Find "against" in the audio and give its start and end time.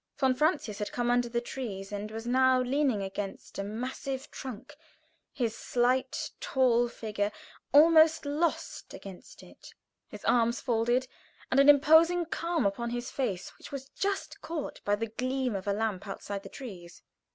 3.03-3.59, 8.95-9.43